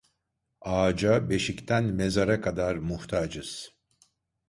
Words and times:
Ağaca 0.61 1.29
beşikten 1.29 1.83
mezara 1.85 2.41
kadar 2.41 2.75
muhtacız. 2.75 3.71